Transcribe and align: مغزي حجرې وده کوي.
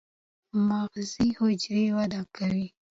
مغزي 0.67 1.27
حجرې 1.37 1.85
وده 1.97 2.21
کوي. 2.35 2.65